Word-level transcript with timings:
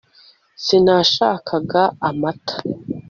sinashakaga 0.63 1.83
amata 2.09 2.55